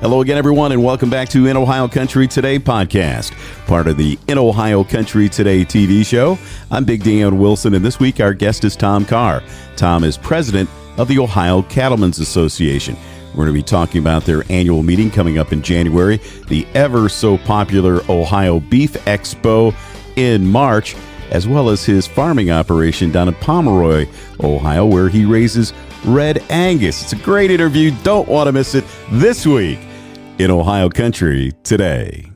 [0.00, 3.32] Hello again, everyone, and welcome back to In Ohio Country Today podcast,
[3.66, 6.36] part of the In Ohio Country Today TV show.
[6.70, 9.42] I'm Big Dan Wilson, and this week our guest is Tom Carr.
[9.76, 10.68] Tom is president
[10.98, 12.96] of the Ohio Cattlemen's Association.
[13.30, 17.08] We're going to be talking about their annual meeting coming up in January, the ever
[17.08, 19.74] so popular Ohio Beef Expo
[20.16, 20.96] in March,
[21.30, 24.06] as well as his farming operation down in Pomeroy,
[24.40, 25.72] Ohio, where he raises
[26.04, 27.02] red Angus.
[27.02, 27.90] It's a great interview.
[28.02, 29.78] Don't want to miss it this week
[30.38, 32.33] in Ohio Country today.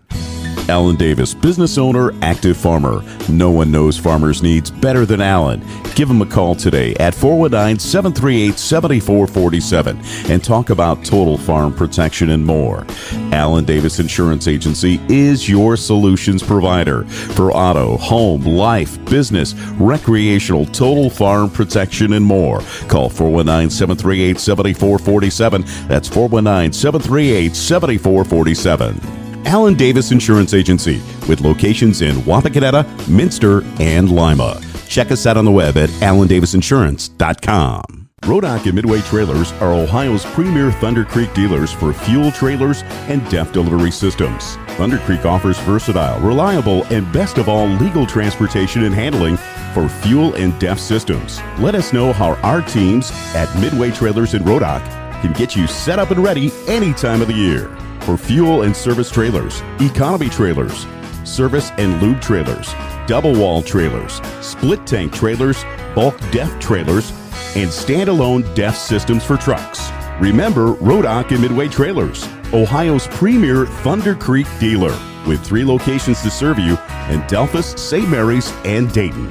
[0.68, 3.02] Alan Davis, business owner, active farmer.
[3.28, 5.60] No one knows farmers' needs better than Alan.
[5.94, 12.30] Give him a call today at 419 738 7447 and talk about total farm protection
[12.30, 12.86] and more.
[13.32, 21.08] Alan Davis Insurance Agency is your solutions provider for auto, home, life, business, recreational, total
[21.08, 22.60] farm protection, and more.
[22.88, 25.64] Call 419 738 7447.
[25.88, 29.27] That's 419 738 7447.
[29.48, 34.60] Alan Davis Insurance Agency with locations in Wapakoneta, Minster, and Lima.
[34.88, 38.10] Check us out on the web at alandavisinsurance.com.
[38.24, 43.50] Rodock and Midway Trailers are Ohio's premier Thunder Creek dealers for fuel trailers and DEF
[43.50, 44.56] delivery systems.
[44.76, 49.38] Thunder Creek offers versatile, reliable, and best of all, legal transportation and handling
[49.72, 51.40] for fuel and DEF systems.
[51.58, 54.84] Let us know how our teams at Midway Trailers in Rodock
[55.22, 57.74] can get you set up and ready any time of the year
[58.08, 60.86] for fuel and service trailers, economy trailers,
[61.24, 62.72] service and lube trailers,
[63.06, 65.62] double wall trailers, split tank trailers,
[65.94, 67.10] bulk DEF trailers,
[67.54, 69.90] and standalone DEF systems for trucks.
[70.20, 76.58] Remember Rodock and Midway Trailers, Ohio's premier Thunder Creek dealer, with three locations to serve
[76.58, 76.78] you
[77.10, 78.08] in Delphos, St.
[78.08, 79.30] Mary's, and Dayton.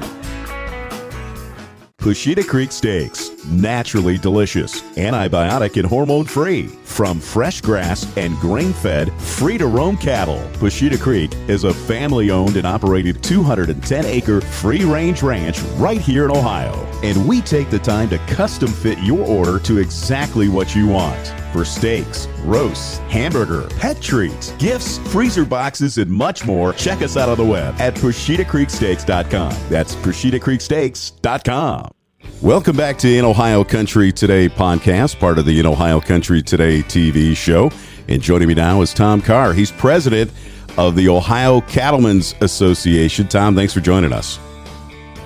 [1.97, 9.13] Pusheta Creek Steaks, naturally delicious, antibiotic and hormone free, from fresh grass and grain fed,
[9.21, 10.39] free to roam cattle.
[10.53, 16.25] Pusheta Creek is a family owned and operated 210 acre free range ranch right here
[16.25, 16.73] in Ohio.
[17.03, 21.27] And we take the time to custom fit your order to exactly what you want.
[21.53, 27.29] For steaks, roasts, hamburger, pet treats, gifts, freezer boxes, and much more, check us out
[27.29, 29.55] on the web at PushetaCreekSteaks.com.
[29.69, 31.96] That's PushetaCreekSteaks.com.
[32.41, 36.81] Welcome back to In Ohio Country Today podcast, part of the In Ohio Country Today
[36.81, 37.71] TV show.
[38.07, 39.53] And joining me now is Tom Carr.
[39.53, 40.31] He's president
[40.77, 43.27] of the Ohio Cattlemen's Association.
[43.27, 44.39] Tom, thanks for joining us.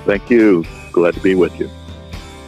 [0.06, 0.66] Thank you.
[0.92, 1.70] Glad to be with you.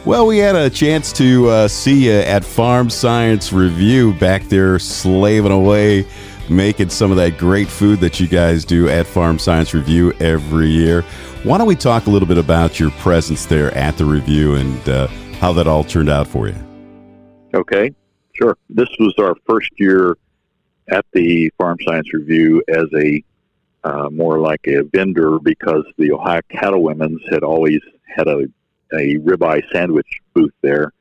[0.04, 4.78] Well, we had a chance to uh, see you at Farm Science Review back there
[4.78, 6.06] slaving away,
[6.50, 10.68] making some of that great food that you guys do at Farm Science Review every
[10.68, 11.02] year.
[11.42, 14.88] Why don't we talk a little bit about your presence there at the review and
[14.88, 15.06] uh,
[15.38, 16.56] how that all turned out for you?
[17.54, 17.94] Okay,
[18.32, 18.56] sure.
[18.68, 20.16] This was our first year
[20.88, 23.22] at the Farm Science Review as a
[23.84, 28.46] uh, more like a vendor because the Ohio Cattlewomen's had always had a,
[28.94, 30.92] a ribeye sandwich booth there.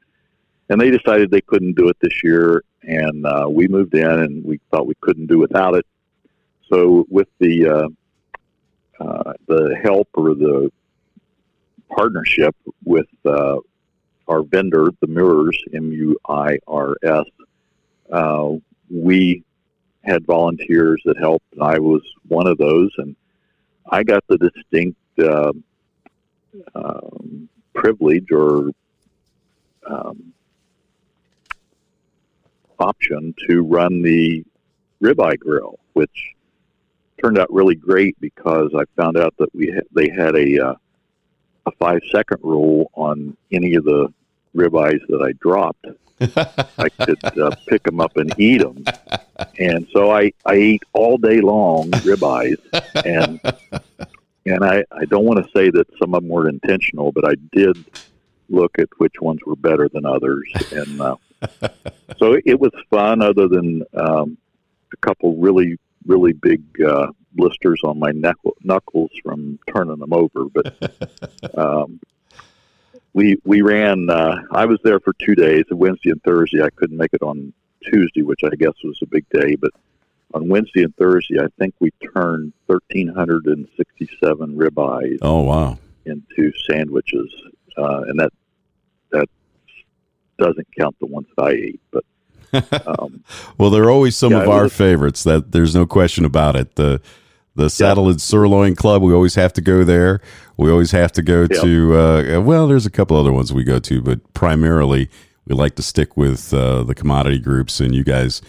[0.70, 4.44] And they decided they couldn't do it this year, and uh, we moved in, and
[4.44, 5.86] we thought we couldn't do without it.
[6.70, 10.72] So, with the uh, uh, the help or the
[11.90, 13.58] partnership with uh,
[14.28, 17.26] our vendor, the Muirs, M U I R S,
[18.12, 18.52] uh,
[18.90, 19.44] we
[20.04, 23.16] had volunteers that helped, and I was one of those, and
[23.90, 25.54] I got the distinct uh,
[26.76, 28.72] um, privilege or
[29.86, 30.34] um,
[32.84, 34.44] option to run the
[35.02, 36.34] ribeye grill, which
[37.22, 40.76] turned out really great because I found out that we ha- they had a uh,
[41.66, 44.14] a five second rule on any of the
[44.56, 45.86] ribeyes that I dropped.
[46.78, 48.84] I could uh, pick them up and eat them,
[49.60, 52.60] and so I I ate all day long ribeyes,
[53.06, 53.40] and
[54.46, 57.36] and I I don't want to say that some of them were intentional, but I
[57.52, 57.84] did
[58.50, 61.16] look at which ones were better than others, and uh,
[62.24, 63.22] so it was fun.
[63.22, 64.38] Other than um,
[64.94, 70.46] a couple really really big uh, blisters on my knuckles from turning them over.
[70.46, 72.00] But um,
[73.14, 74.10] we we ran.
[74.10, 76.64] Uh, I was there for two days, Wednesday and Thursday.
[76.64, 77.54] I couldn't make it on
[77.84, 79.56] Tuesday, which I guess was a big day.
[79.56, 79.72] But
[80.34, 85.20] on Wednesday and Thursday, I think we turned thirteen hundred and sixty-seven ribeyes.
[85.22, 85.78] Oh wow!
[86.06, 87.34] Into sandwiches,
[87.78, 88.32] uh, and that
[89.12, 89.28] that
[90.38, 92.04] doesn't count the ones that I ate, but
[92.54, 93.24] um,
[93.58, 95.24] well, they're always some yeah, of our favorites.
[95.24, 96.76] That there's no question about it.
[96.76, 97.02] The
[97.56, 99.02] the Saddle and Sirloin Club.
[99.02, 100.22] We always have to go there.
[100.58, 101.62] We always have to go yep.
[101.62, 101.96] to.
[101.98, 105.10] Uh, well, there's a couple other ones we go to, but primarily
[105.46, 107.80] we like to stick with uh, the commodity groups.
[107.80, 108.42] And you guys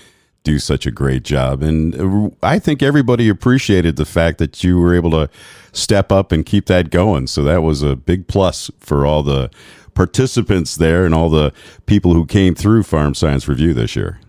[0.45, 1.63] do such a great job.
[1.63, 5.29] And uh, I think everybody appreciated the fact that you were able to
[5.73, 7.27] step up and keep that going.
[7.27, 9.51] So that was a big plus for all the
[9.95, 11.53] participants there and all the
[11.87, 14.21] people who came through Farm Science Review this year.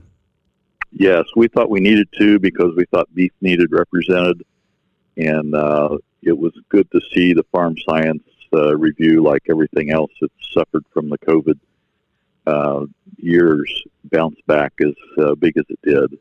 [0.92, 4.44] Yes, we thought we needed to because we thought beef needed represented,
[5.18, 8.24] and uh, it was good to see the Farm Science
[8.54, 11.60] uh, Review, like everything else that suffered from the COVID
[12.48, 12.86] uh,
[13.18, 16.18] years, bounce back as uh, big as it did,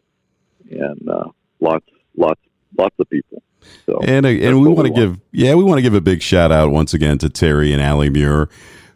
[0.70, 1.28] and uh,
[1.60, 1.86] lots,
[2.16, 2.40] lots,
[2.76, 3.42] lots of people.
[3.86, 6.20] So and uh, and we want to give yeah we want to give a big
[6.20, 8.48] shout out once again to Terry and Allie Muir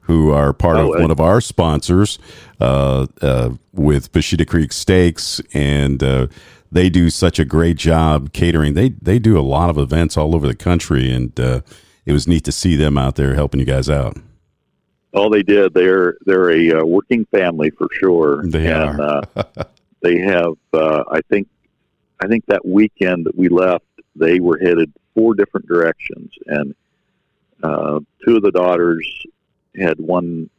[0.08, 2.18] who are part oh, of one of our sponsors
[2.60, 6.26] uh, uh, with Pusheta Creek Steaks, and uh,
[6.72, 8.72] they do such a great job catering.
[8.72, 11.60] They they do a lot of events all over the country, and uh,
[12.06, 14.16] it was neat to see them out there helping you guys out.
[15.12, 15.74] Oh, they did.
[15.74, 18.46] They're they're a uh, working family for sure.
[18.46, 19.24] They and, are.
[19.36, 19.44] Uh,
[20.02, 20.54] they have.
[20.72, 21.48] I think.
[22.20, 23.84] I think that weekend that we left,
[24.16, 26.74] they were headed four different directions, and
[27.62, 29.06] two of the daughters
[29.78, 30.50] had one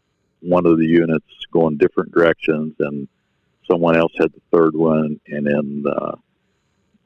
[0.41, 3.07] one of the units going different directions, and
[3.69, 6.15] someone else had the third one, and then uh,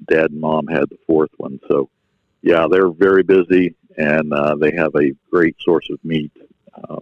[0.07, 1.60] dad and mom had the fourth one.
[1.68, 1.89] So,
[2.42, 6.31] yeah, they're very busy, and uh, they have a great source of meat.
[6.74, 7.00] Uh,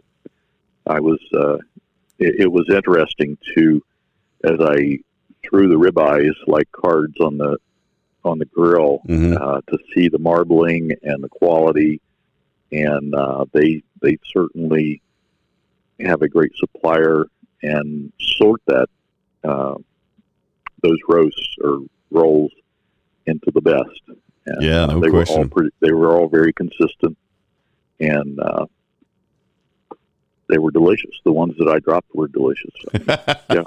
[0.87, 1.57] I was uh,
[2.19, 3.83] it, it was interesting to
[4.43, 4.99] as I
[5.43, 7.57] threw the ribeyes like cards on the
[8.23, 9.35] on the grill mm-hmm.
[9.41, 11.99] uh, to see the marbling and the quality,
[12.71, 15.01] and uh, they they certainly
[15.99, 17.25] have a great supplier
[17.63, 18.87] and sort that
[19.43, 19.75] uh,
[20.81, 22.51] those roasts or rolls
[23.27, 24.01] into the best.
[24.45, 25.37] And, yeah, no they question.
[25.37, 27.17] Were all pretty, they were all very consistent,
[27.99, 28.65] and uh,
[30.49, 31.11] they were delicious.
[31.23, 32.73] The ones that I dropped were delicious.
[33.49, 33.63] yeah.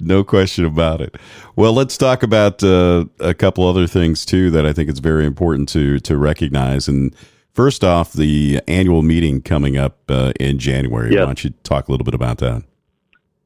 [0.00, 1.16] no question about it.
[1.56, 5.24] Well, let's talk about uh, a couple other things too that I think it's very
[5.24, 6.88] important to to recognize.
[6.88, 7.14] And
[7.52, 11.10] First off, the annual meeting coming up uh, in January.
[11.10, 11.20] Yes.
[11.20, 12.64] Why don't you talk a little bit about that?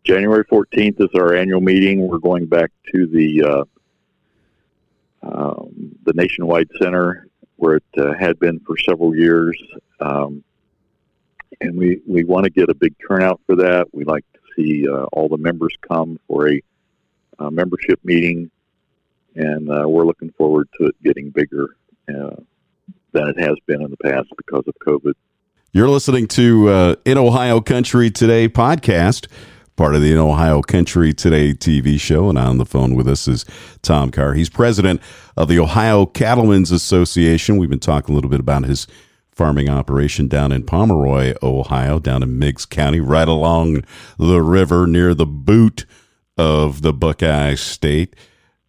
[0.05, 2.07] January 14th is our annual meeting.
[2.07, 3.65] We're going back to the uh,
[5.23, 7.27] um, the Nationwide Center
[7.57, 9.61] where it uh, had been for several years.
[9.99, 10.45] Um,
[11.61, 13.89] and we, we want to get a big turnout for that.
[13.93, 16.63] We like to see uh, all the members come for a,
[17.39, 18.51] a membership meeting,
[19.35, 21.77] and uh, we're looking forward to it getting bigger
[22.09, 22.37] uh,
[23.17, 25.15] than it has been in the past because of COVID.
[25.73, 29.27] You're listening to uh, In Ohio Country Today podcast,
[29.75, 32.29] part of the In Ohio Country Today TV show.
[32.29, 33.47] And on the phone with us is
[33.81, 34.35] Tom Carr.
[34.35, 35.01] He's president
[35.35, 37.57] of the Ohio Cattlemen's Association.
[37.57, 38.87] We've been talking a little bit about his
[39.33, 43.83] farming operation down in Pomeroy, Ohio, down in Meigs County, right along
[44.19, 45.87] the river near the boot
[46.37, 48.15] of the Buckeye State.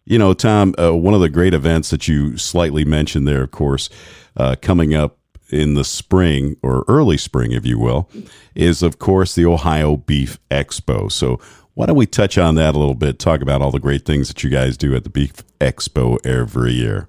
[0.04, 3.50] You know, Tom, uh, one of the great events that you slightly mentioned there, of
[3.50, 3.90] course,
[4.38, 5.18] uh, coming up
[5.50, 8.08] in the spring or early spring, if you will,
[8.54, 11.10] is of course the Ohio Beef Expo.
[11.10, 11.40] So,
[11.74, 13.18] why don't we touch on that a little bit?
[13.18, 16.72] Talk about all the great things that you guys do at the Beef Expo every
[16.72, 17.08] year.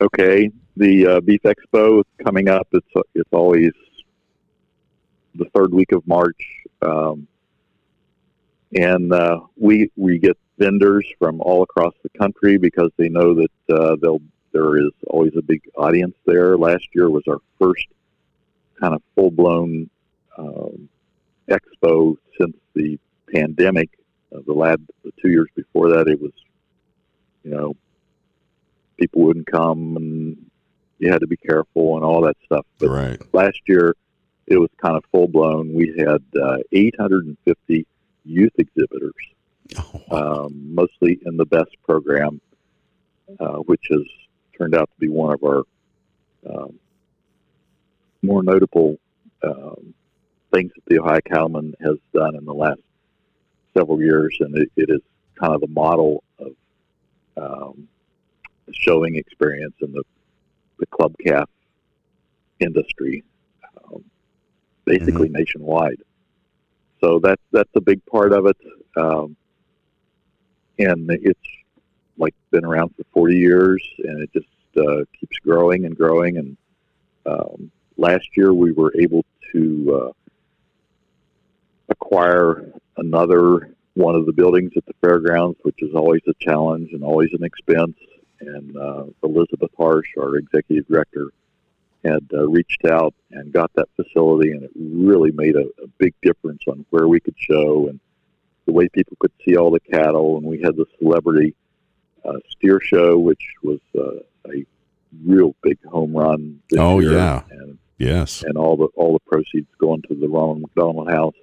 [0.00, 2.68] Okay, the uh, Beef Expo is coming up.
[2.72, 3.72] It's it's always
[5.34, 6.40] the third week of March,
[6.82, 7.26] um,
[8.74, 13.76] and uh, we we get vendors from all across the country because they know that
[13.76, 16.56] uh, they'll there is always a big audience there.
[16.56, 17.86] Last year was our first
[18.80, 19.88] kind of full blown
[20.36, 20.88] um,
[21.48, 22.98] expo since the
[23.32, 23.90] pandemic.
[24.34, 26.32] Uh, the lab the two years before that, it was
[27.44, 27.76] you know
[28.98, 30.50] people wouldn't come and
[30.98, 32.64] you had to be careful and all that stuff.
[32.78, 33.34] But right.
[33.34, 33.94] last year
[34.46, 35.74] it was kind of full blown.
[35.74, 37.86] We had uh, 850
[38.24, 39.14] youth exhibitors
[39.76, 42.40] oh, um, mostly in the BEST program,
[43.40, 44.02] uh, which has
[44.62, 45.62] turned out to be one of our
[46.48, 46.78] um,
[48.22, 48.96] more notable
[49.42, 49.94] um,
[50.52, 52.80] things that the Ohio Cattleman has done in the last
[53.76, 55.00] several years, and it, it is
[55.34, 56.52] kind of the model of
[57.36, 57.88] um,
[58.66, 60.02] the showing experience in the
[60.78, 61.48] the club calf
[62.60, 63.22] industry,
[63.84, 64.04] um,
[64.84, 65.38] basically mm-hmm.
[65.38, 66.02] nationwide.
[67.00, 68.56] So that's that's a big part of it.
[68.96, 69.36] Um,
[70.78, 71.51] and it's
[72.18, 76.36] like been around for 40 years, and it just uh, keeps growing and growing.
[76.38, 76.56] And
[77.26, 80.12] um, last year we were able to uh,
[81.88, 87.04] acquire another one of the buildings at the fairgrounds, which is always a challenge and
[87.04, 87.96] always an expense.
[88.40, 91.28] And uh, Elizabeth Harsh, our executive director,
[92.04, 96.14] had uh, reached out and got that facility, and it really made a, a big
[96.22, 98.00] difference on where we could show and
[98.66, 101.54] the way people could see all the cattle, and we had the celebrity
[102.24, 104.64] uh, steer show, which was uh, a
[105.24, 106.60] real big home run.
[106.78, 111.10] oh yeah, and, yes, and all the all the proceeds going to the Ronald McDonald
[111.10, 111.34] House,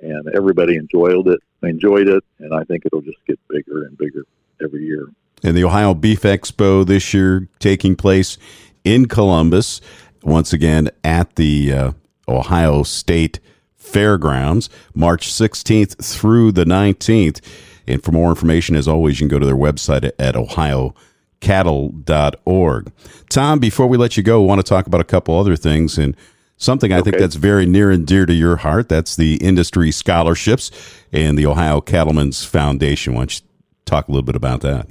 [0.00, 1.40] and everybody enjoyed it.
[1.62, 4.24] Enjoyed it, and I think it'll just get bigger and bigger
[4.62, 5.08] every year.
[5.42, 8.38] And the Ohio Beef Expo this year taking place
[8.84, 9.80] in Columbus,
[10.22, 11.92] once again at the uh,
[12.28, 13.40] Ohio State
[13.76, 17.40] Fairgrounds, March 16th through the 19th.
[17.86, 22.92] And for more information, as always, you can go to their website at ohiocattle.org.
[23.28, 25.98] Tom, before we let you go, I want to talk about a couple other things
[25.98, 26.16] and
[26.56, 27.10] something I okay.
[27.10, 28.88] think that's very near and dear to your heart.
[28.88, 30.70] That's the industry scholarships
[31.12, 33.14] and the Ohio Cattlemen's Foundation.
[33.14, 33.46] Why don't you
[33.84, 34.88] talk a little bit about that?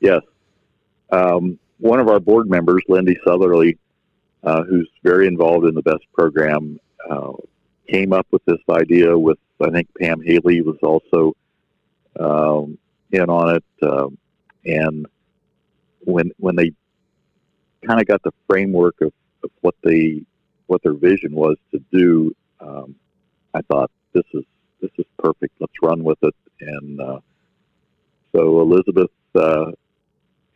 [0.00, 0.20] Yes.
[1.10, 3.78] Um, one of our board members, Lindy Southerly,
[4.42, 7.32] uh, who's very involved in the BEST program, uh,
[7.88, 11.34] came up with this idea with, I think Pam Haley was also
[12.18, 12.78] um,
[13.12, 13.64] in on it.
[13.82, 14.18] Um,
[14.64, 15.06] and
[16.00, 16.72] when, when they
[17.86, 20.22] kind of got the framework of, of what they,
[20.66, 22.94] what their vision was to do, um,
[23.52, 24.44] I thought this is,
[24.80, 25.54] this is perfect.
[25.60, 26.34] Let's run with it.
[26.60, 27.20] And, uh,
[28.32, 29.72] so Elizabeth, uh,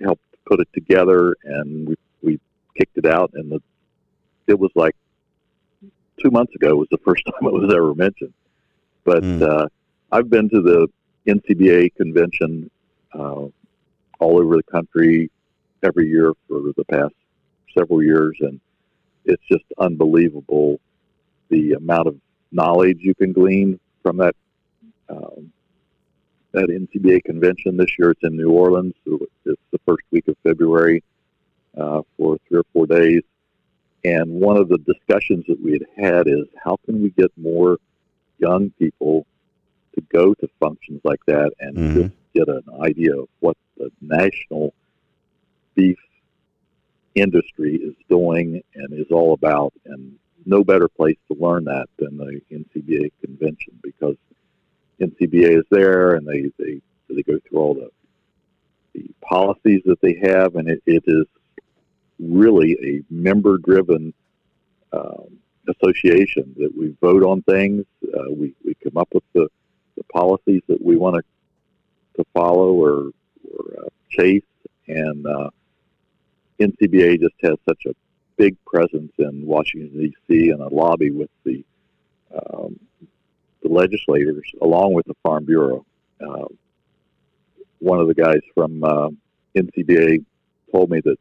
[0.03, 2.41] helped put it together and we, we
[2.77, 3.63] kicked it out and the,
[4.47, 4.97] it was like
[6.23, 8.33] two months ago was the first time it was ever mentioned.
[9.05, 9.43] But mm.
[9.43, 9.69] uh,
[10.11, 10.89] I've been to the
[11.29, 12.71] NCBA convention
[13.15, 13.47] uh,
[14.21, 15.31] all over the country
[15.83, 17.15] every year for the past
[17.77, 18.61] several years, and
[19.25, 20.81] it's just unbelievable
[21.51, 22.17] the amount of
[22.51, 24.35] knowledge you can glean from that
[25.09, 25.53] um,
[26.53, 27.77] that NCBA convention.
[27.77, 28.95] This year it's in New Orleans.
[29.07, 31.03] It's the first week of February
[31.77, 33.23] uh, for three or four days.
[34.05, 37.79] And one of the discussions that we had had is how can we get more
[38.39, 39.27] young people
[40.13, 42.03] go to functions like that and mm-hmm.
[42.03, 44.75] just get an idea of what the national
[45.75, 45.99] beef
[47.15, 49.73] industry is doing and is all about.
[49.87, 54.17] And no better place to learn that than the NCBA convention because
[55.01, 57.91] NCBA is there and they, they, they go through all the,
[58.95, 61.27] the policies that they have and it, it is
[62.19, 64.13] really a member driven
[64.93, 65.39] um,
[65.69, 67.85] association that we vote on things.
[68.03, 69.49] Uh, we, we come up with the,
[69.99, 71.23] the policies that we want to,
[72.17, 73.11] to follow or,
[73.53, 74.43] or uh, chase.
[74.87, 75.51] And uh,
[76.61, 77.95] NCBA just has such a
[78.37, 80.51] big presence in Washington, D.C.
[80.51, 81.65] and a lobby with the,
[82.33, 82.79] um,
[83.63, 85.85] the legislators along with the Farm Bureau.
[86.21, 86.47] Uh,
[87.81, 89.11] one of the guys from uh,
[89.55, 90.25] NCBA
[90.73, 91.19] told me that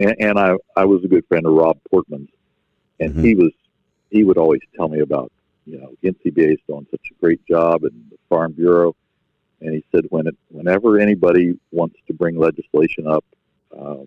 [0.00, 2.30] and, and I I was a good friend of Rob Portman's,
[3.00, 3.24] and mm-hmm.
[3.24, 3.52] he was
[4.10, 5.32] he would always tell me about
[5.66, 8.94] you know NCBA is doing such a great job and the Farm Bureau,
[9.60, 13.24] and he said when it whenever anybody wants to bring legislation up
[13.76, 14.02] uh,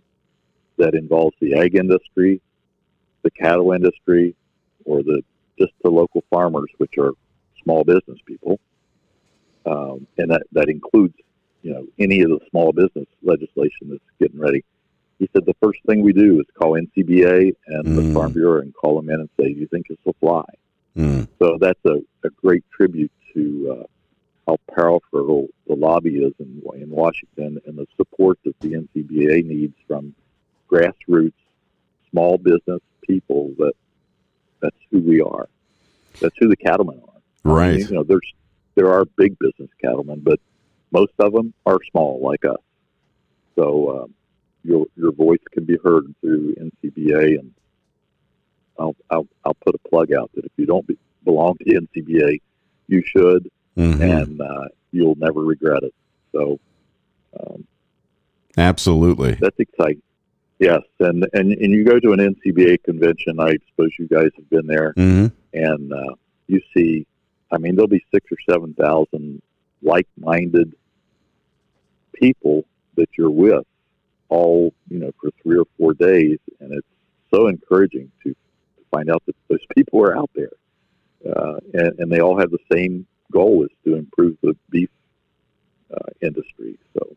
[0.77, 2.41] that involves the ag industry,
[3.23, 4.35] the cattle industry,
[4.85, 5.21] or the
[5.59, 7.13] just the local farmers, which are
[7.63, 8.59] small business people,
[9.65, 11.15] um, and that that includes
[11.63, 14.63] you know any of the small business legislation that's getting ready
[15.19, 17.95] he said the first thing we do is call NCBA and mm.
[17.95, 20.45] the Farm Bureau and call them in and say, "Do you think this will fly?"
[20.97, 21.27] Mm.
[21.39, 23.83] So that's a, a great tribute to uh,
[24.47, 29.75] how powerful the lobby is in, in Washington and the support that the NCBA needs
[29.87, 30.15] from
[30.71, 31.33] grassroots
[32.11, 33.51] small business people.
[33.57, 33.73] That
[34.61, 35.47] that's who we are.
[36.19, 37.21] That's who the cattlemen are.
[37.43, 37.67] Right.
[37.67, 38.33] I mean, you know, there's
[38.75, 40.39] there are big business cattlemen, but
[40.91, 42.61] most of them are small like us.
[43.55, 44.13] So um,
[44.63, 47.53] your your voice can be heard through NCBA, and
[48.79, 52.41] I'll I'll, I'll put a plug out that if you don't be, belong to NCBA,
[52.87, 54.01] you should, mm-hmm.
[54.01, 55.93] and uh, you'll never regret it.
[56.31, 56.59] So,
[57.39, 57.65] um,
[58.57, 60.01] absolutely, that's exciting.
[60.59, 63.39] Yes, and, and and you go to an NCBA convention.
[63.39, 65.27] I suppose you guys have been there, mm-hmm.
[65.53, 66.15] and uh,
[66.47, 67.05] you see,
[67.51, 69.41] I mean, there'll be six or seven thousand
[69.83, 70.73] like-minded
[72.13, 72.65] people
[72.95, 73.63] that you're with
[74.29, 76.87] all you know for three or four days, and it's
[77.33, 78.37] so encouraging to, to
[78.91, 80.51] find out that those people are out there,
[81.25, 84.89] uh, and, and they all have the same goal is to improve the beef
[85.93, 86.77] uh, industry.
[86.93, 87.15] So.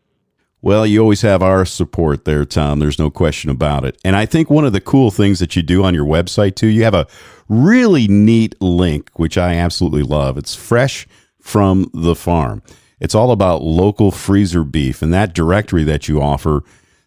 [0.63, 2.81] Well, you always have our support there, Tom.
[2.81, 3.99] There's no question about it.
[4.05, 6.67] And I think one of the cool things that you do on your website, too,
[6.67, 7.07] you have a
[7.49, 10.37] really neat link, which I absolutely love.
[10.37, 11.07] It's fresh
[11.41, 12.63] from the farm.
[13.01, 16.63] It's all about local freezer beef, and that directory that you offer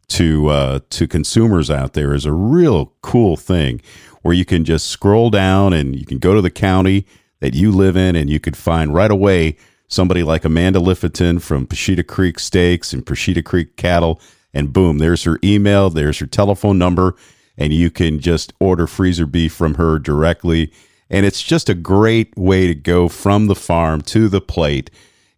[0.10, 3.82] to uh, to consumers out there is a real cool thing
[4.24, 7.06] where you can just scroll down and you can go to the county.
[7.44, 9.58] that you live in, and you could find right away
[9.89, 14.22] somebody like Amanda Lifferton from Pusheta Creek Steaks and Pusheta Creek Cattle,
[14.53, 17.18] and boom, there's her email, there's her telephone number,
[17.58, 20.72] and you can just order freezer beef from her directly.
[21.10, 24.89] And it's just a great way to go from the farm to the plate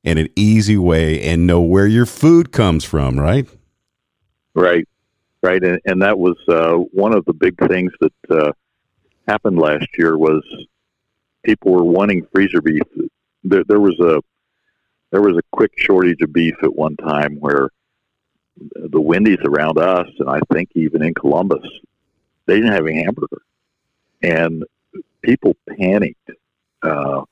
[0.04, 3.50] in an easy way and know where your food comes from, right?
[4.54, 4.88] Right,
[5.42, 8.52] right, and, and that was uh, one of the big things that uh,
[9.28, 10.44] happened last year was
[11.44, 12.84] people were wanting freezer beef.
[13.44, 14.22] There, there was a
[15.12, 17.70] there was a quick shortage of beef at one time where
[18.76, 21.66] the Wendy's around us, and I think even in Columbus,
[22.46, 23.42] they didn't have a hamburger,
[24.22, 24.64] and
[25.22, 26.32] people panicked,
[26.82, 27.24] uh,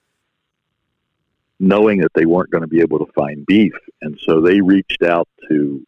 [1.59, 5.03] knowing that they weren't going to be able to find beef, and so they reached
[5.03, 5.85] out to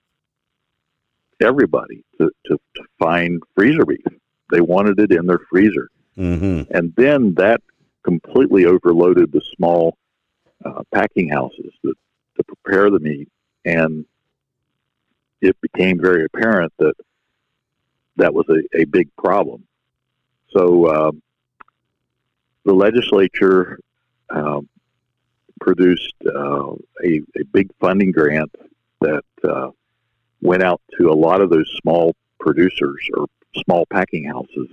[1.42, 4.06] everybody to, to, to find freezer beef.
[4.52, 5.90] They wanted it in their freezer.
[6.18, 6.74] Mm-hmm.
[6.74, 7.62] And then that
[8.04, 9.98] completely overloaded the small
[10.64, 11.96] uh, packing houses that,
[12.38, 13.30] to prepare the meat.
[13.66, 14.06] And
[15.42, 16.94] it became very apparent that
[18.18, 19.66] that was a, a big problem.
[20.50, 21.22] So um,
[22.64, 23.80] the legislature
[24.30, 24.70] um,
[25.60, 26.72] produced uh,
[27.04, 28.54] a, a big funding grant
[29.02, 29.70] that uh,
[30.42, 33.28] went out to a lot of those small producers or
[33.64, 34.70] small packing houses,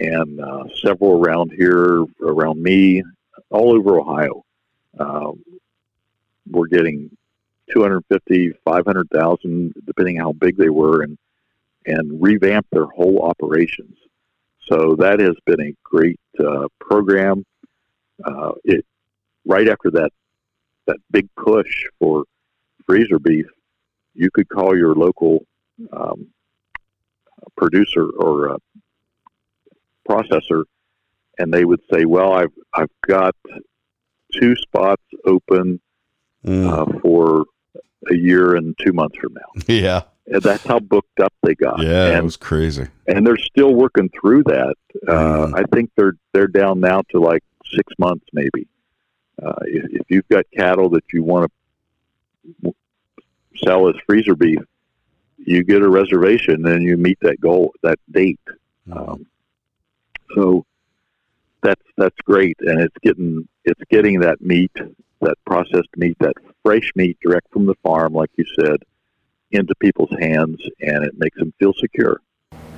[0.00, 3.02] and uh, several around here, around me,
[3.50, 4.44] all over Ohio.
[4.98, 5.32] Uh,
[6.50, 7.16] we're getting
[7.72, 11.18] 250, 500,000, depending how big they were, and
[11.84, 13.96] and revamp their whole operations.
[14.68, 17.44] So that has been a great uh, program.
[18.24, 18.84] Uh, it
[19.44, 20.10] right after that
[20.86, 22.24] that big push for
[22.86, 23.46] freezer beef,
[24.14, 25.44] you could call your local
[25.92, 26.28] um,
[27.56, 28.58] producer or uh,
[30.08, 30.64] processor,
[31.38, 33.34] and they would say, "Well, I've I've got
[34.40, 35.80] two spots open
[36.44, 36.66] Mm.
[36.68, 37.44] uh, for
[38.10, 40.02] a year and two months from now." yeah.
[40.26, 41.80] And that's how booked up they got.
[41.82, 42.16] Yeah.
[42.16, 42.86] It was crazy.
[43.08, 44.74] and they're still working through that.
[45.08, 45.12] Uh,
[45.46, 45.54] Mm.
[45.58, 47.42] I think they're they're down now to like
[47.74, 48.66] six months, maybe.
[49.42, 51.50] Uh, if, if you've got cattle that you want
[52.64, 52.74] to
[53.64, 54.58] sell as freezer beef,
[55.38, 58.38] you get a reservation and you meet that goal, that date.
[58.92, 59.26] Um,
[60.34, 60.64] so
[61.62, 64.72] that's that's great, and it's getting it's getting that meat,
[65.20, 68.76] that processed meat, that fresh meat direct from the farm, like you said,
[69.52, 72.20] into people's hands, and it makes them feel secure.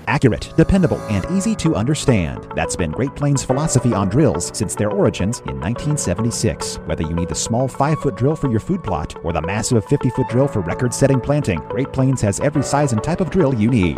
[0.06, 2.46] Accurate, dependable, and easy to understand.
[2.54, 6.76] That's been Great Plains' philosophy on drills since their origins in 1976.
[6.84, 9.82] Whether you need the small 5 foot drill for your food plot or the massive
[9.86, 13.30] 50 foot drill for record setting planting, Great Plains has every size and type of
[13.30, 13.96] drill you need.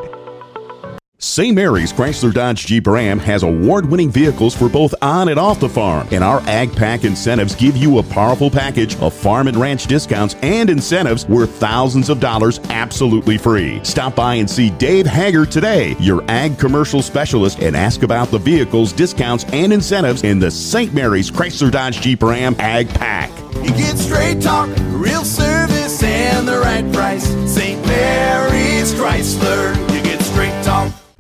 [1.18, 1.54] St.
[1.54, 5.68] Mary's Chrysler Dodge Jeep Ram has award winning vehicles for both on and off the
[5.68, 6.06] farm.
[6.10, 10.34] And our Ag Pack incentives give you a powerful package of farm and ranch discounts
[10.42, 13.82] and incentives worth thousands of dollars absolutely free.
[13.82, 18.38] Stop by and see Dave Hager today, your ag commercial specialist, and ask about the
[18.38, 20.92] vehicles, discounts, and incentives in the St.
[20.92, 23.30] Mary's Chrysler Dodge Jeep Ram Ag Pack.
[23.64, 27.26] You get straight talk, real service, and the right price.
[27.50, 27.84] St.
[27.86, 29.74] Mary's Chrysler.
[29.94, 30.05] You.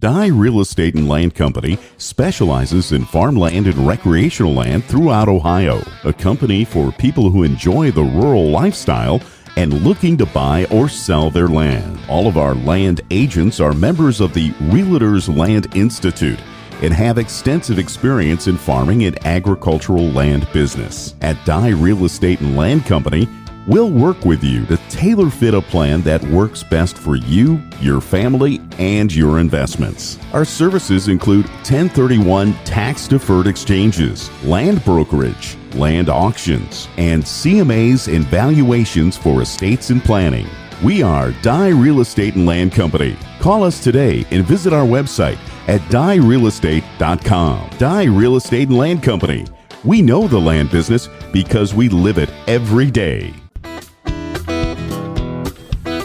[0.06, 5.82] Dye Real Estate and Land Company specializes in farmland and recreational land throughout Ohio.
[6.04, 9.20] A company for people who enjoy the rural lifestyle
[9.56, 11.98] and looking to buy or sell their land.
[12.08, 16.38] All of our land agents are members of the Realtors Land Institute
[16.82, 21.16] and have extensive experience in farming and agricultural land business.
[21.20, 23.28] At Dye Real Estate and Land Company,
[23.68, 28.00] We'll work with you to tailor fit a plan that works best for you, your
[28.00, 30.20] family, and your investments.
[30.32, 39.16] Our services include 1031 tax deferred exchanges, land brokerage, land auctions, and CMAs and valuations
[39.16, 40.46] for estates and planning.
[40.84, 43.16] We are Dye Real Estate and Land Company.
[43.40, 47.70] Call us today and visit our website at dyerealestate.com.
[47.78, 49.44] Dye Real Estate and Land Company.
[49.82, 53.34] We know the land business because we live it every day.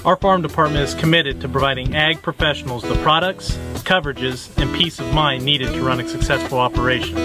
[0.04, 3.52] Our farm department is committed to providing ag professionals the products,
[3.84, 7.16] coverages, and peace of mind needed to run a successful operation.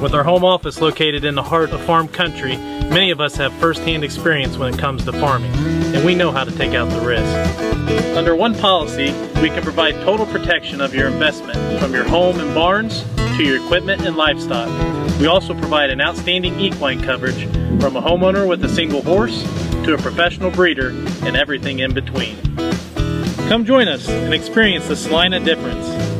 [0.00, 3.52] With our home office located in the heart of farm country, many of us have
[3.54, 5.52] firsthand experience when it comes to farming,
[5.94, 8.16] and we know how to take out the risk.
[8.16, 12.54] Under one policy, we can provide total protection of your investment, from your home and
[12.54, 13.04] barns
[13.36, 14.70] to your equipment and livestock.
[15.20, 17.44] We also provide an outstanding equine coverage
[17.82, 19.42] from a homeowner with a single horse
[19.84, 20.88] to a professional breeder
[21.22, 22.36] and everything in between.
[23.48, 26.13] Come join us and experience the Celina difference.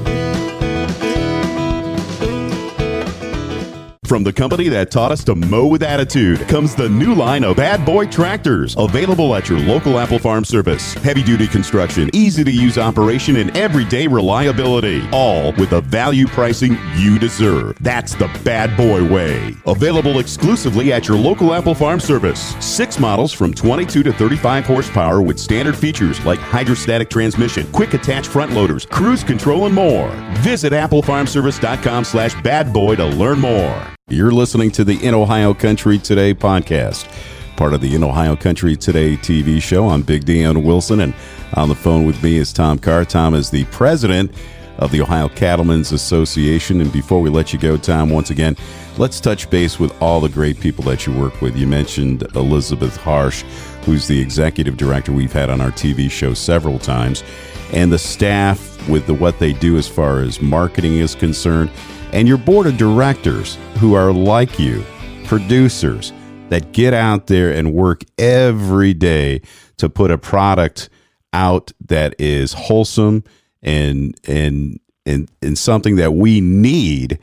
[4.07, 7.57] From the company that taught us to mow with attitude comes the new line of
[7.57, 10.93] Bad Boy tractors, available at your local Apple Farm service.
[10.95, 15.09] Heavy duty construction, easy to use operation, and everyday reliability.
[15.11, 17.79] All with the value pricing you deserve.
[17.81, 19.57] That's the Bad Boy way.
[19.67, 22.55] Available exclusively at your local Apple Farm service.
[22.61, 28.29] Six models from 22 to 35 horsepower with standard features like hydrostatic transmission, quick attach
[28.29, 30.11] front loaders, cruise control, and more.
[30.40, 33.93] Visit applefarmservice.com slash badboy to learn more.
[34.14, 37.09] You're listening to the In Ohio Country Today podcast,
[37.57, 39.88] part of the In Ohio Country Today TV show.
[39.88, 41.12] I'm Big Dan Wilson, and
[41.55, 43.05] on the phone with me is Tom Carr.
[43.05, 44.33] Tom is the president
[44.79, 46.81] of the Ohio Cattlemen's Association.
[46.81, 48.57] And before we let you go, Tom, once again,
[48.98, 51.57] let's touch base with all the great people that you work with.
[51.57, 53.42] You mentioned Elizabeth Harsh,
[53.83, 57.24] who's the executive director we've had on our TV show several times,
[57.72, 61.68] and the staff with the, what they do as far as marketing is concerned
[62.14, 64.85] and your board of directors who are like you,
[65.24, 66.12] producers
[66.48, 69.42] that get out there and work every day
[69.79, 70.88] to put a product
[71.33, 73.24] out that is wholesome
[73.62, 77.18] and and and, and something that we need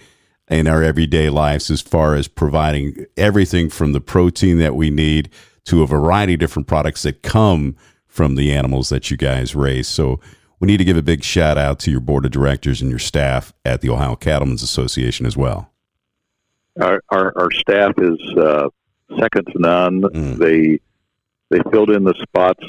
[0.50, 5.30] in our everyday lives as far as providing everything from the protein that we need
[5.64, 7.76] to a variety of different products that come
[8.08, 9.88] from the animals that you guys raise.
[9.88, 10.20] So
[10.62, 13.00] we need to give a big shout out to your board of directors and your
[13.00, 15.72] staff at the Ohio Cattlemen's Association as well.
[16.80, 18.70] Our our, our staff is uh,
[19.20, 20.02] second to none.
[20.04, 20.38] Mm.
[20.38, 20.80] They
[21.50, 22.64] they filled in the spots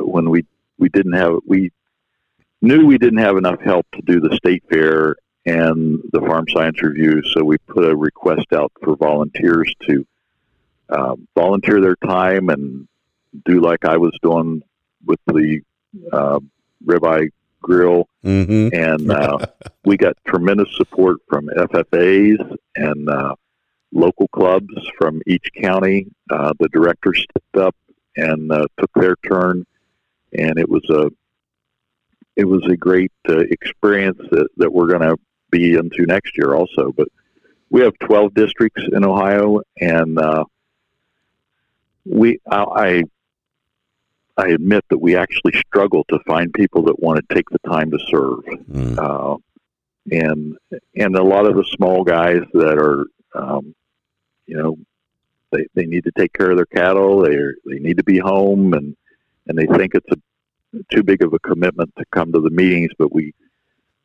[0.00, 0.44] when we
[0.78, 1.72] we didn't have we
[2.60, 6.82] knew we didn't have enough help to do the state fair and the farm science
[6.82, 10.06] review, so we put a request out for volunteers to
[10.90, 12.86] uh, volunteer their time and
[13.46, 14.62] do like I was doing
[15.06, 15.60] with the
[16.12, 16.40] uh,
[16.84, 18.74] ribeye grill, mm-hmm.
[18.74, 19.38] and uh,
[19.84, 23.34] we got tremendous support from FFAs and uh,
[23.92, 26.06] local clubs from each county.
[26.30, 27.76] Uh, the director stepped up
[28.16, 29.66] and uh, took their turn,
[30.32, 31.10] and it was a
[32.36, 35.16] it was a great uh, experience that, that we're going to
[35.50, 36.92] be into next year also.
[36.96, 37.08] But
[37.68, 40.44] we have 12 districts in Ohio, and uh,
[42.04, 43.02] we I, I
[44.38, 47.90] I admit that we actually struggle to find people that want to take the time
[47.90, 48.44] to serve.
[48.70, 48.96] Mm.
[48.96, 49.36] Uh,
[50.10, 50.56] and
[50.96, 53.74] and a lot of the small guys that are, um,
[54.46, 54.78] you know,
[55.50, 57.22] they, they need to take care of their cattle.
[57.22, 58.96] They they need to be home, and
[59.48, 60.16] and they think it's a
[60.94, 62.92] too big of a commitment to come to the meetings.
[62.96, 63.34] But we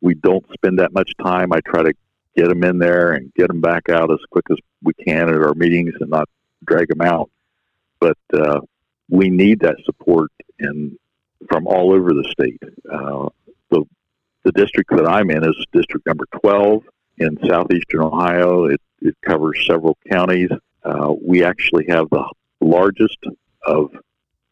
[0.00, 1.52] we don't spend that much time.
[1.52, 1.94] I try to
[2.36, 5.40] get them in there and get them back out as quick as we can at
[5.40, 6.28] our meetings and not
[6.66, 7.30] drag them out.
[8.00, 8.60] But uh,
[9.08, 10.98] we need that support and
[11.48, 12.62] from all over the state.
[12.90, 13.28] Uh,
[13.70, 13.84] the
[14.44, 16.84] the district that I'm in is district number 12
[17.18, 18.66] in southeastern Ohio.
[18.66, 20.50] It, it covers several counties.
[20.84, 22.28] Uh, we actually have the
[22.60, 23.18] largest
[23.66, 23.90] of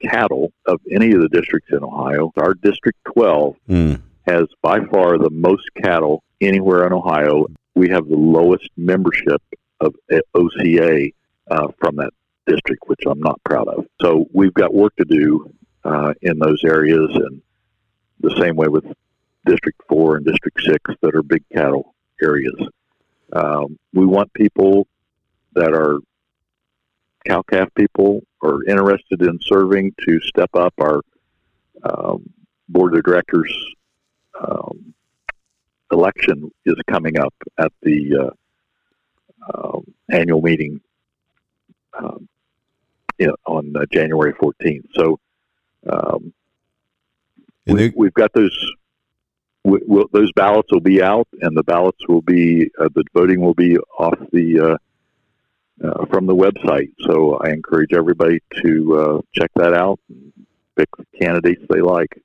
[0.02, 2.32] cattle of any of the districts in Ohio.
[2.36, 4.02] Our district 12 mm.
[4.26, 7.46] has by far the most cattle anywhere in Ohio.
[7.74, 9.42] We have the lowest membership
[9.80, 9.94] of
[10.34, 11.10] OCA
[11.50, 12.12] uh, from that
[12.46, 13.86] district, which I'm not proud of.
[14.00, 15.52] So we've got work to do
[15.84, 17.42] uh, in those areas, and
[18.20, 18.84] the same way with
[19.46, 22.54] District 4 and District 6 that are big cattle areas.
[23.32, 24.86] Um, we want people
[25.54, 25.98] that are
[27.26, 30.74] cow calf people or interested in serving to step up.
[30.78, 31.00] Our
[31.82, 32.28] um,
[32.68, 33.52] board of directors
[34.40, 34.94] um,
[35.90, 38.16] election is coming up at the
[39.46, 40.80] uh, uh, annual meeting
[41.98, 42.28] um,
[43.46, 44.86] on uh, January 14th.
[44.94, 45.18] So
[45.90, 46.32] um,
[47.66, 48.72] we, have got those.
[49.64, 53.40] We, we'll, those ballots will be out, and the ballots will be uh, the voting
[53.40, 56.92] will be off the uh, uh, from the website.
[57.06, 60.32] So I encourage everybody to uh, check that out and
[60.76, 62.22] pick the candidates they like.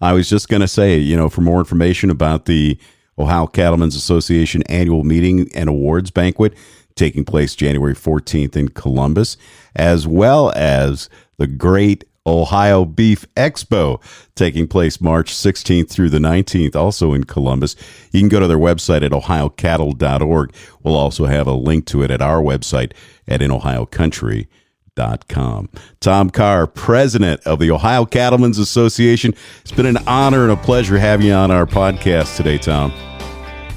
[0.00, 2.78] I was just going to say, you know, for more information about the
[3.18, 6.54] Ohio Cattlemen's Association annual meeting and awards banquet,
[6.98, 9.38] taking place January 14th in Columbus,
[9.74, 11.08] as well as
[11.38, 14.00] the Great Ohio Beef Expo
[14.34, 17.74] taking place March 16th through the 19th, also in Columbus.
[18.12, 20.52] You can go to their website at ohiocattle.org.
[20.82, 22.92] We'll also have a link to it at our website
[23.26, 25.68] at inohiocountry.com.
[26.00, 29.32] Tom Carr, president of the Ohio Cattlemen's Association.
[29.62, 32.92] It's been an honor and a pleasure having you on our podcast today, Tom.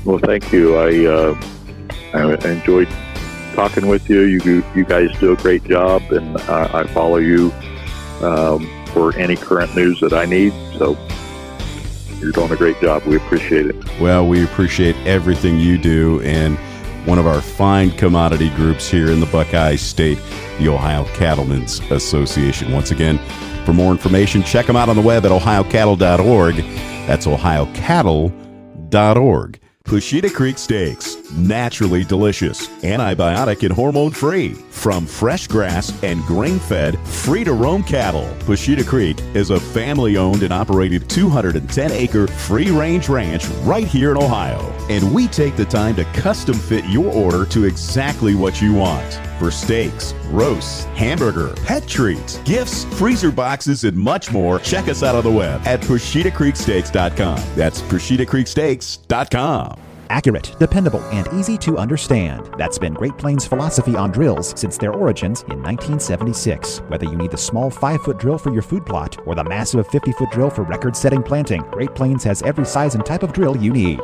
[0.03, 0.75] Well, thank you.
[0.77, 1.39] I, uh,
[2.13, 2.89] I enjoyed
[3.51, 4.21] talking with you.
[4.21, 7.51] You you guys do a great job, and uh, I follow you
[8.21, 10.53] um, for any current news that I need.
[10.77, 10.97] So
[12.19, 13.03] you're doing a great job.
[13.03, 13.75] We appreciate it.
[13.99, 16.57] Well, we appreciate everything you do, and
[17.07, 20.19] one of our fine commodity groups here in the Buckeye State,
[20.59, 22.71] the Ohio Cattlemen's Association.
[22.71, 23.19] Once again,
[23.65, 26.57] for more information, check them out on the web at ohiocattle.org.
[27.07, 29.59] That's ohiocattle.org.
[29.91, 36.97] Pusheta Creek Steaks, naturally delicious, antibiotic and hormone free, from fresh grass and grain fed,
[36.99, 38.23] free to roam cattle.
[38.45, 44.11] Pusheta Creek is a family owned and operated 210 acre free range ranch right here
[44.11, 44.61] in Ohio.
[44.89, 49.19] And we take the time to custom fit your order to exactly what you want.
[49.41, 55.15] For steaks, roasts, hamburger, pet treats, gifts, freezer boxes, and much more, check us out
[55.15, 57.41] on the web at PushetaCreekSteaks.com.
[57.55, 59.79] That's PushetaCreekSteaks.com.
[60.11, 62.51] Accurate, dependable, and easy to understand.
[62.55, 66.81] That's been Great Plains' philosophy on drills since their origins in 1976.
[66.81, 69.87] Whether you need the small 5 foot drill for your food plot or the massive
[69.87, 73.33] 50 foot drill for record setting planting, Great Plains has every size and type of
[73.33, 74.01] drill you need.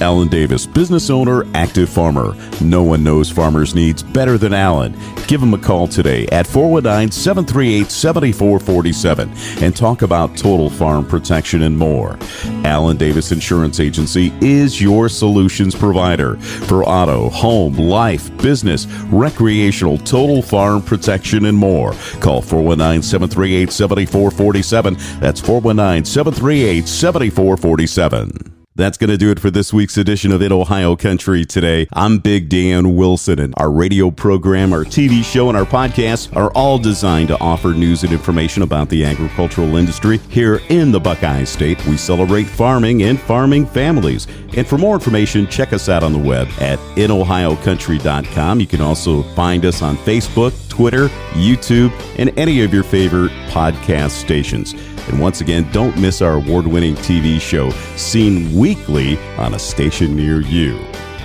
[0.00, 2.36] Alan Davis, business owner, active farmer.
[2.60, 4.96] No one knows farmers' needs better than Alan.
[5.26, 11.62] Give him a call today at 419 738 7447 and talk about total farm protection
[11.62, 12.18] and more.
[12.64, 20.42] Alan Davis Insurance Agency is your solutions provider for auto, home, life, business, recreational, total
[20.42, 21.92] farm protection, and more.
[22.20, 24.96] Call 419 738 7447.
[25.20, 28.57] That's 419 738 7447.
[28.78, 31.88] That's going to do it for this week's edition of In Ohio Country Today.
[31.94, 36.52] I'm Big Dan Wilson, and our radio program, our TV show, and our podcast are
[36.52, 41.42] all designed to offer news and information about the agricultural industry here in the Buckeye
[41.42, 41.84] State.
[41.86, 44.28] We celebrate farming and farming families.
[44.56, 48.60] And for more information, check us out on the web at inohiocountry.com.
[48.60, 54.10] You can also find us on Facebook, Twitter, YouTube, and any of your favorite podcast
[54.10, 54.76] stations.
[55.08, 60.14] And once again, don't miss our award winning TV show, seen weekly on a station
[60.16, 60.78] near you.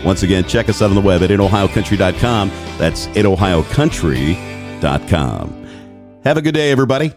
[0.04, 2.50] Once again, check us out on the web at inohiocountry.com.
[2.78, 5.64] That's inohiocountry.com.
[6.24, 7.14] Have a good day, everybody.